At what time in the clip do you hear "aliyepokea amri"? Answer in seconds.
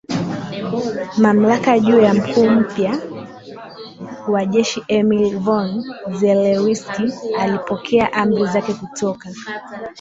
7.39-8.45